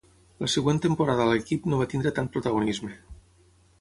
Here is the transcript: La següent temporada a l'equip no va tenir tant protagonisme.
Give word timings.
La 0.43 0.47
següent 0.53 0.79
temporada 0.85 1.27
a 1.27 1.29
l'equip 1.33 1.67
no 1.73 1.81
va 1.83 1.89
tenir 1.93 2.15
tant 2.19 2.31
protagonisme. 2.37 2.95